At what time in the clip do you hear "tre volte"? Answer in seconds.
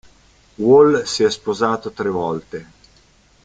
1.91-2.67